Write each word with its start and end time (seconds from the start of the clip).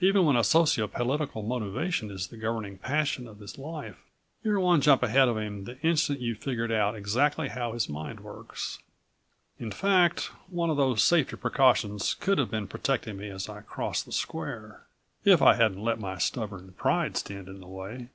Even 0.00 0.24
when 0.24 0.34
a 0.34 0.42
socio 0.44 0.88
political 0.88 1.42
motivation 1.42 2.10
is 2.10 2.28
the 2.28 2.38
governing 2.38 2.78
passion 2.78 3.28
of 3.28 3.38
his 3.38 3.58
life 3.58 3.98
you're 4.42 4.58
one 4.58 4.80
jump 4.80 5.02
ahead 5.02 5.28
of 5.28 5.36
him 5.36 5.64
the 5.64 5.78
instant 5.82 6.20
you've 6.20 6.38
figured 6.38 6.72
out 6.72 6.96
exactly 6.96 7.48
how 7.48 7.72
his 7.74 7.86
mind 7.86 8.20
works. 8.20 8.78
In 9.60 9.70
fact, 9.70 10.30
one 10.48 10.70
of 10.70 10.78
those 10.78 11.02
safety 11.02 11.36
precautions 11.36 12.14
could 12.14 12.38
have 12.38 12.50
been 12.50 12.66
protecting 12.66 13.18
me 13.18 13.28
as 13.28 13.46
I 13.46 13.60
crossed 13.60 14.06
the 14.06 14.12
square, 14.12 14.86
if 15.22 15.42
I 15.42 15.56
hadn't 15.56 15.84
let 15.84 16.00
my 16.00 16.16
stubborn 16.16 16.72
pride 16.72 17.18
stand 17.18 17.46
in 17.46 17.60
the 17.60 17.68
way. 17.68 18.08